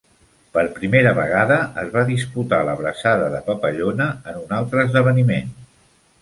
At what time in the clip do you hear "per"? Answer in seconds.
0.57-0.61